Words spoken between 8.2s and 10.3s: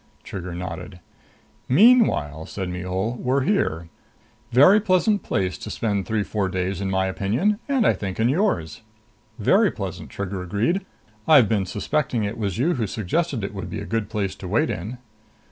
yours." "Very pleasant,"